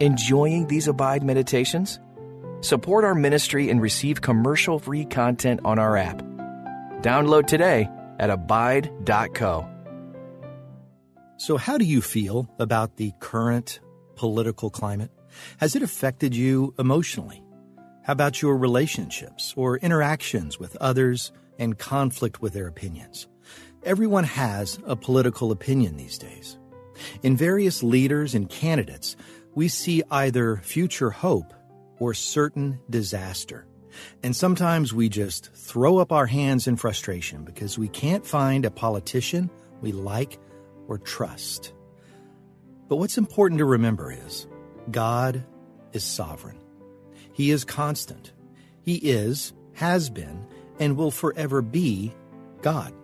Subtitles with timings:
[0.00, 1.98] Enjoying these Abide meditations?
[2.60, 6.22] Support our ministry and receive commercial free content on our app.
[7.02, 7.88] Download today
[8.20, 9.68] at abide.co.
[11.36, 13.80] So, how do you feel about the current
[14.14, 15.10] political climate?
[15.58, 17.42] Has it affected you emotionally?
[18.04, 23.26] How about your relationships or interactions with others and conflict with their opinions?
[23.82, 26.56] Everyone has a political opinion these days.
[27.22, 29.16] In various leaders and candidates,
[29.58, 31.52] we see either future hope
[31.98, 33.66] or certain disaster.
[34.22, 38.70] And sometimes we just throw up our hands in frustration because we can't find a
[38.70, 40.38] politician we like
[40.86, 41.72] or trust.
[42.86, 44.46] But what's important to remember is
[44.92, 45.44] God
[45.92, 46.60] is sovereign.
[47.32, 48.30] He is constant.
[48.82, 50.46] He is, has been,
[50.78, 52.14] and will forever be
[52.62, 52.94] God.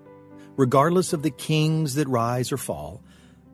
[0.56, 3.02] Regardless of the kings that rise or fall,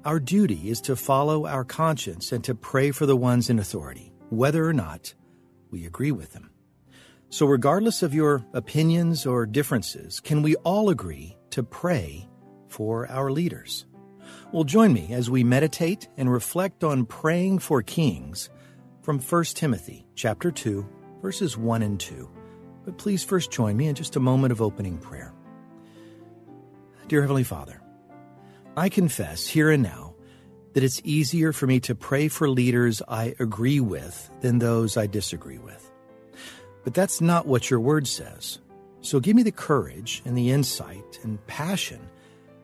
[0.04, 4.12] our duty is to follow our conscience and to pray for the ones in authority,
[4.30, 5.14] whether or not
[5.70, 6.50] we agree with them.
[7.28, 12.28] So, regardless of your opinions or differences, can we all agree to pray
[12.68, 13.86] for our leaders?
[14.52, 18.50] Well, join me as we meditate and reflect on praying for kings
[19.02, 20.84] from 1 Timothy chapter 2,
[21.22, 22.28] verses 1 and 2.
[22.84, 25.34] But please first join me in just a moment of opening prayer.
[27.06, 27.80] Dear Heavenly Father,
[28.76, 30.14] I confess here and now
[30.74, 35.06] that it's easier for me to pray for leaders I agree with than those I
[35.06, 35.90] disagree with.
[36.84, 38.60] But that's not what your word says.
[39.00, 42.00] So give me the courage and the insight and passion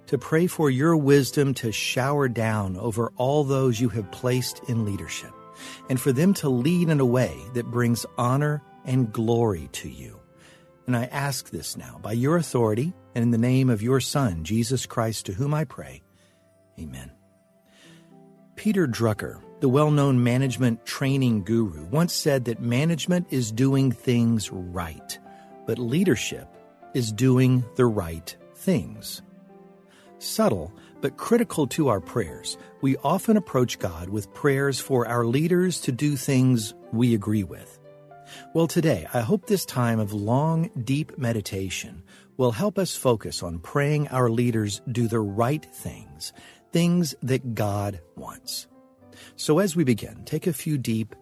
[0.07, 4.85] to pray for your wisdom to shower down over all those you have placed in
[4.85, 5.33] leadership,
[5.91, 10.21] and for them to lead in a way that brings honor and glory to you.
[10.87, 14.45] And I ask this now by your authority and in the name of your Son,
[14.45, 16.03] Jesus Christ, to whom I pray.
[16.79, 17.11] Amen.
[18.55, 24.51] Peter Drucker, the well known management training guru, once said that management is doing things
[24.53, 25.19] right,
[25.67, 26.49] but leadership
[26.95, 29.23] is doing the right things.
[30.19, 35.81] Subtle, but critical to our prayers, we often approach God with prayers for our leaders
[35.83, 37.79] to do things we agree with.
[38.55, 42.03] Well, today, I hope this time of long, deep meditation
[42.37, 46.33] will help us focus on praying our leaders do the right things,
[46.73, 48.67] things that God wants.
[49.37, 51.15] So as we begin, take a few deep,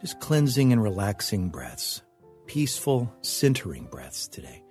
[0.00, 2.02] just cleansing and relaxing breaths,
[2.46, 4.62] peaceful, centering breaths today.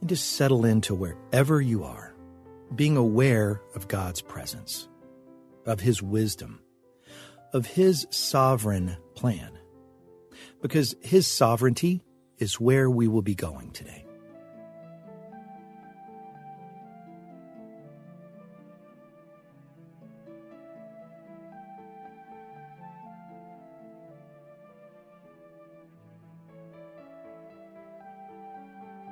[0.00, 2.14] And just settle into wherever you are
[2.74, 4.88] being aware of God's presence,
[5.64, 6.60] of His wisdom,
[7.52, 9.52] of His sovereign plan,
[10.62, 12.02] because His sovereignty
[12.38, 14.06] is where we will be going today.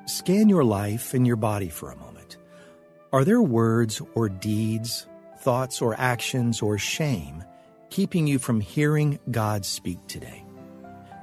[0.06, 2.37] Scan your life and your body for a moment.
[3.12, 5.06] Are there words or deeds,
[5.38, 7.44] thoughts or actions or shame
[7.91, 10.44] keeping you from hearing God speak today?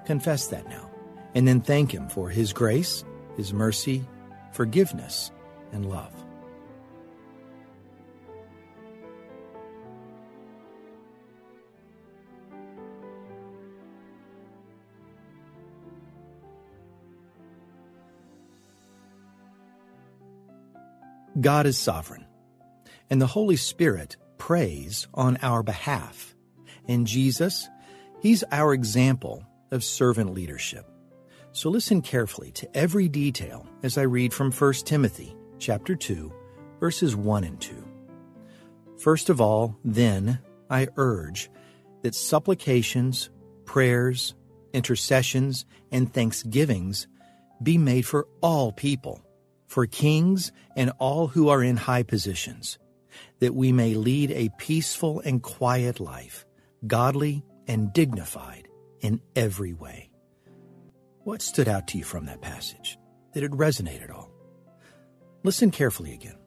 [0.05, 0.89] Confess that now,
[1.35, 3.03] and then thank Him for His grace,
[3.37, 4.03] His mercy,
[4.51, 5.31] forgiveness,
[5.71, 6.13] and love.
[21.39, 22.25] God is sovereign,
[23.09, 26.35] and the Holy Spirit prays on our behalf.
[26.87, 27.69] And Jesus,
[28.21, 30.85] He's our example of servant leadership.
[31.53, 36.31] So listen carefully to every detail as I read from 1 Timothy chapter 2,
[36.79, 37.87] verses 1 and 2.
[38.97, 40.39] First of all, then,
[40.69, 41.49] I urge
[42.03, 43.29] that supplications,
[43.65, 44.33] prayers,
[44.73, 47.07] intercessions, and thanksgivings
[47.61, 49.21] be made for all people
[49.71, 52.77] for kings and all who are in high positions,
[53.39, 56.45] that we may lead a peaceful and quiet life,
[56.85, 58.67] godly and dignified
[59.01, 60.09] in every way.
[61.23, 62.97] What stood out to you from that passage?
[63.33, 64.31] Did it resonate at all?
[65.43, 66.37] Listen carefully again.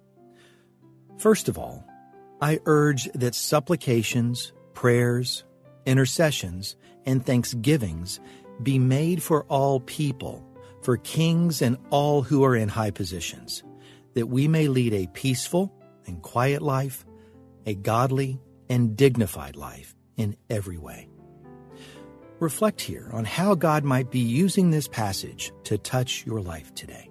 [1.19, 1.85] First of all,
[2.41, 5.45] I urge that supplications, prayers,
[5.87, 8.21] intercessions, and thanksgivings
[8.63, 10.45] be made for all people
[10.85, 13.65] for kings and all who are in high positions,
[14.13, 15.73] that we may lead a peaceful
[16.07, 17.07] and quiet life,
[17.65, 21.09] a godly and dignified life in every way.
[22.41, 27.11] Reflect here on how God might be using this passage to touch your life today.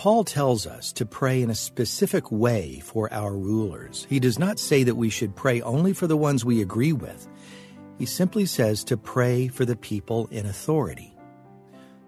[0.00, 4.06] Paul tells us to pray in a specific way for our rulers.
[4.08, 7.28] He does not say that we should pray only for the ones we agree with.
[7.98, 11.14] He simply says to pray for the people in authority.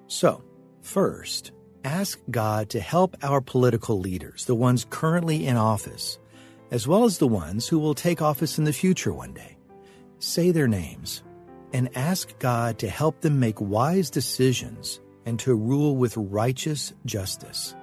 [0.06, 0.42] So,
[0.80, 1.52] first,
[1.84, 6.18] ask God to help our political leaders, the ones currently in office,
[6.70, 9.58] as well as the ones who will take office in the future one day.
[10.18, 11.22] Say their names
[11.74, 17.74] and ask God to help them make wise decisions and to rule with righteous justice.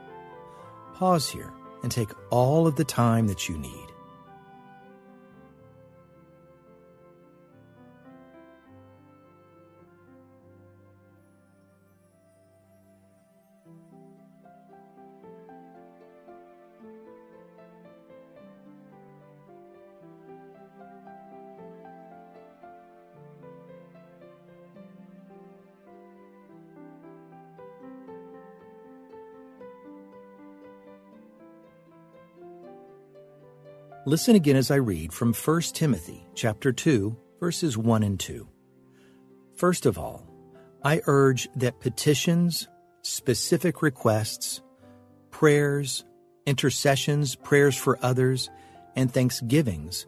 [1.00, 3.89] Pause here and take all of the time that you need.
[34.06, 38.48] Listen again as I read from 1 Timothy chapter 2 verses 1 and 2.
[39.56, 40.26] First of all,
[40.86, 42.70] I urge that petitions,
[43.02, 44.62] specific requests,
[45.32, 46.06] prayers,
[46.46, 48.50] intercessions, prayers for others,
[48.96, 50.08] and thanksgivings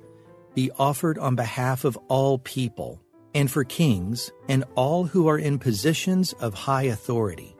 [0.55, 3.01] be offered on behalf of all people
[3.35, 7.57] and for kings and all who are in positions of high authority,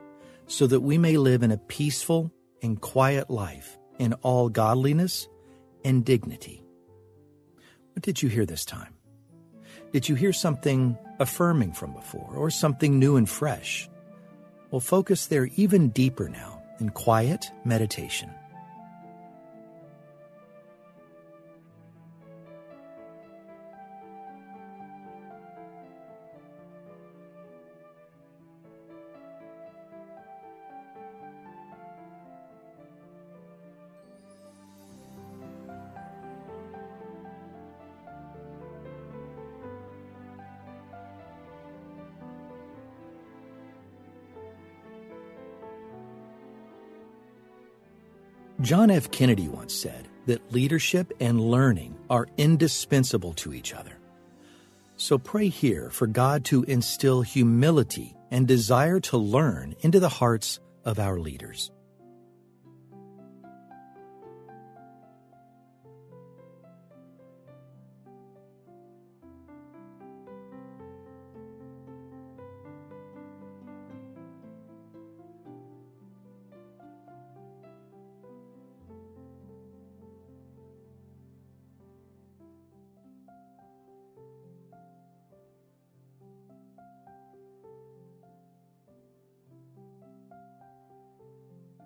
[0.48, 2.32] so that we may live in a peaceful
[2.64, 5.28] and quiet life in all godliness
[5.84, 6.64] and dignity.
[7.94, 8.94] What did you hear this time?
[9.92, 13.90] Did you hear something affirming from before or something new and fresh?
[14.70, 18.32] Well, focus there even deeper now in quiet meditation.
[48.62, 49.10] John F.
[49.10, 53.98] Kennedy once said that leadership and learning are indispensable to each other.
[54.98, 60.60] So pray here for God to instill humility and desire to learn into the hearts
[60.86, 61.72] of our leaders.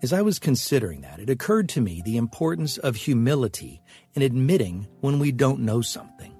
[0.05, 3.81] As I was considering that, it occurred to me the importance of humility
[4.13, 6.31] in admitting when we don't know something,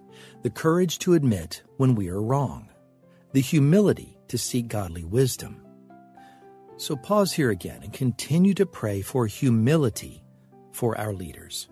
[0.44, 2.70] the courage to admit when we are wrong,
[3.34, 5.66] the humility to seek godly wisdom.
[6.78, 10.24] So pause here again and continue to pray for humility
[10.72, 11.68] for our leaders.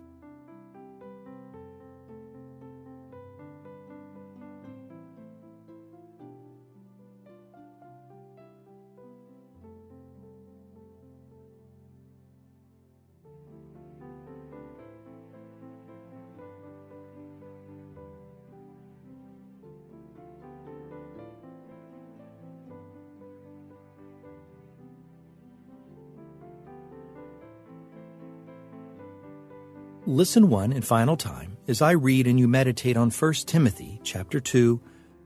[30.06, 34.42] Listen one and final time as I read and you meditate on 1 Timothy chapter
[34.42, 34.82] 2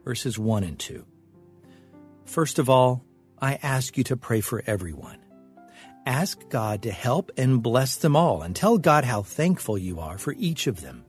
[0.05, 1.03] verses 1 and 2.
[2.25, 3.03] First of all,
[3.41, 5.17] I ask you to pray for everyone.
[6.05, 10.19] Ask God to help and bless them all and tell God how thankful you are
[10.19, 11.05] for each of them.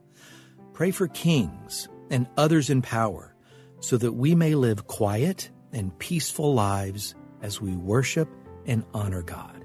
[0.73, 3.35] Pray for kings and others in power
[3.81, 8.29] so that we may live quiet and peaceful lives as we worship
[8.65, 9.58] and honor God.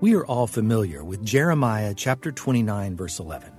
[0.00, 3.52] We are all familiar with Jeremiah chapter 29, verse 11.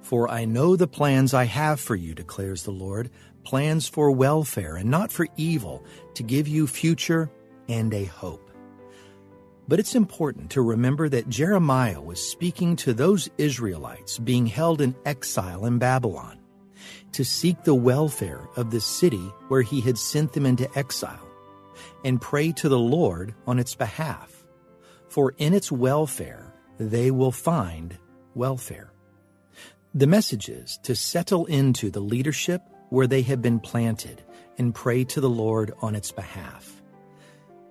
[0.00, 3.10] For I know the plans I have for you, declares the Lord,
[3.44, 5.84] plans for welfare and not for evil,
[6.14, 7.30] to give you future
[7.68, 8.50] and a hope.
[9.68, 14.96] But it's important to remember that Jeremiah was speaking to those Israelites being held in
[15.04, 16.38] exile in Babylon
[17.12, 21.28] to seek the welfare of the city where he had sent them into exile
[22.02, 24.41] and pray to the Lord on its behalf
[25.12, 27.98] for in its welfare they will find
[28.34, 28.90] welfare.
[29.94, 34.22] The message is to settle into the leadership where they have been planted
[34.56, 36.82] and pray to the Lord on its behalf.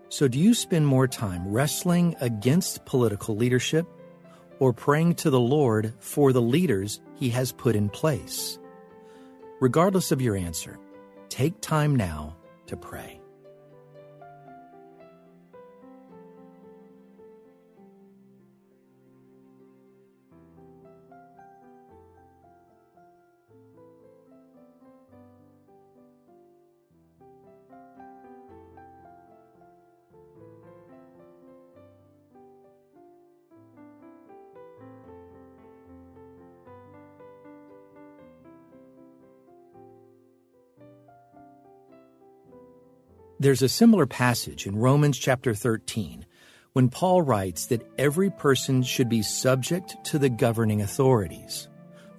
[0.09, 3.87] So, do you spend more time wrestling against political leadership
[4.59, 8.59] or praying to the Lord for the leaders He has put in place?
[9.59, 10.77] Regardless of your answer,
[11.29, 12.35] take time now
[12.67, 13.20] to pray.
[43.41, 46.27] There's a similar passage in Romans chapter 13
[46.73, 51.67] when Paul writes that every person should be subject to the governing authorities.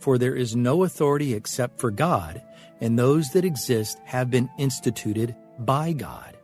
[0.01, 2.43] For there is no authority except for God,
[2.81, 6.37] and those that exist have been instituted by God.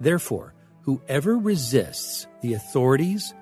[0.00, 3.34] Therefore, whoever resists the authorities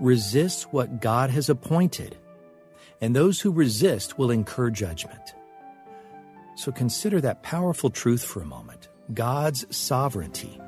[0.00, 2.16] resists what God has appointed,
[3.00, 5.36] and those who resist will incur judgment.
[6.56, 8.88] So consider that powerful truth for a moment.
[9.12, 10.58] God's sovereignty.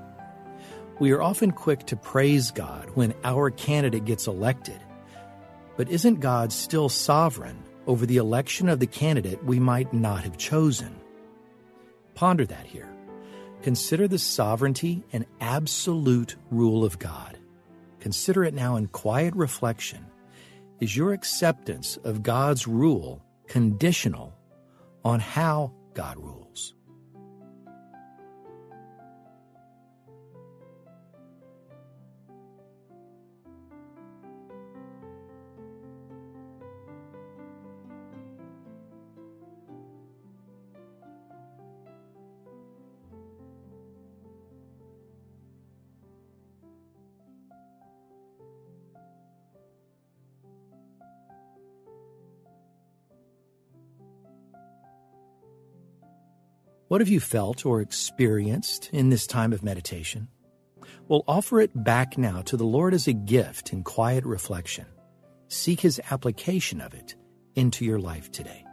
[0.99, 4.79] We are often quick to praise God when our candidate gets elected.
[5.77, 10.37] But isn't God still sovereign over the election of the candidate we might not have
[10.37, 10.95] chosen?
[12.15, 12.89] Ponder that here.
[13.63, 17.39] Consider the sovereignty and absolute rule of God.
[18.01, 20.07] Consider it now in quiet reflection.
[20.81, 24.35] Is your acceptance of God's rule conditional
[25.05, 26.76] on how God rules?
[56.97, 60.29] What have you felt or experienced in this time of meditation?
[61.09, 64.87] Well, offer it back now to the Lord as a gift in quiet reflection.
[65.49, 67.15] Seek His application of it
[67.55, 68.65] into your life today.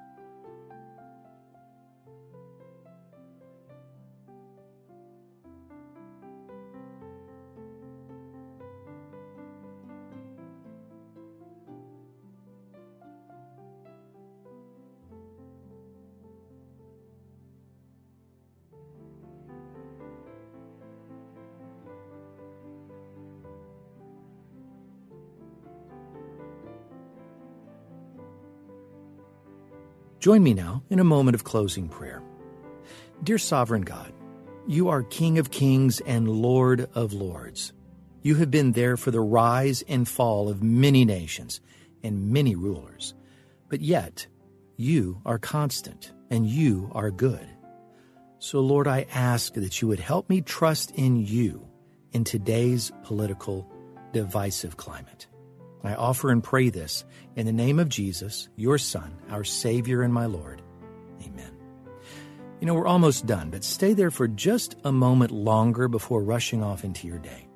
[30.24, 32.24] Join me now in a moment of closing prayer.
[33.24, 34.14] Dear Sovereign God,
[34.66, 37.74] you are King of kings and Lord of lords.
[38.22, 41.60] You have been there for the rise and fall of many nations
[42.04, 43.16] and many rulers.
[43.68, 44.26] But yet,
[44.78, 47.46] you are constant and you are good.
[48.40, 51.68] So, Lord, I ask that you would help me trust in you
[52.14, 53.70] in today's political
[54.14, 55.28] divisive climate.
[55.84, 57.04] I offer and pray this
[57.36, 60.62] in the name of Jesus, your Son, our Savior and my Lord.
[61.26, 61.52] Amen.
[62.62, 66.64] You know, we're almost done, but stay there for just a moment longer before rushing
[66.64, 67.48] off into your day.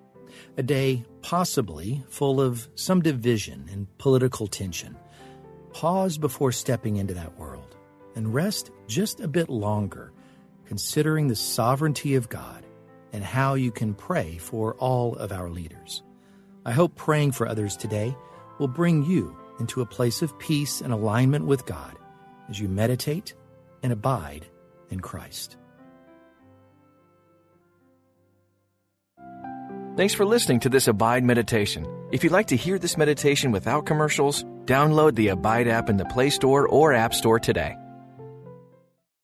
[0.58, 4.98] A day possibly full of some division and political tension.
[5.72, 7.78] Pause before stepping into that world
[8.16, 10.12] and rest just a bit longer,
[10.66, 12.66] considering the sovereignty of God
[13.14, 16.04] and how you can pray for all of our leaders.
[16.68, 18.14] I hope praying for others today
[18.60, 21.96] will bring you into a place of peace and alignment with God
[22.50, 23.34] as you meditate
[23.82, 24.46] and abide
[24.90, 25.56] in Christ.
[29.96, 31.88] Thanks for listening to this Abide meditation.
[32.12, 36.06] If you'd like to hear this meditation without commercials, download the Abide app in the
[36.06, 37.78] Play Store or App Store today.